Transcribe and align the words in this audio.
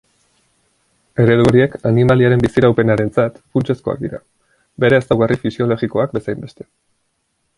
Eredu 1.25 1.43
horiek 1.49 1.75
animaliaren 1.89 2.41
biziraupenarentzat 2.45 3.37
funtsezkoak 3.57 4.01
dira, 4.07 4.23
bere 4.85 5.01
ezaugarri 5.03 5.39
fisiologikoak 5.47 6.19
bezainbeste. 6.19 6.69